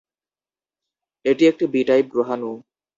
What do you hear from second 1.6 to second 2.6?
B-type গ্রহাণু।